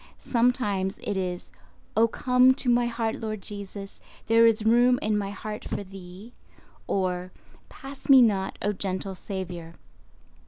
Sometimes 0.17 0.97
it 1.03 1.15
is, 1.15 1.51
"Oh, 1.95 2.07
come 2.07 2.55
to 2.55 2.67
my 2.69 2.87
heart 2.87 3.17
Lord 3.17 3.39
Jesus; 3.43 3.99
there 4.25 4.47
is 4.47 4.65
room 4.65 4.97
in 4.99 5.15
my 5.15 5.29
heart 5.29 5.63
for 5.63 5.83
Thee"—or 5.83 7.31
"Pass 7.69 8.09
me 8.09 8.19
not, 8.23 8.57
O 8.63 8.73
gentle 8.73 9.13
Saviour." 9.13 9.75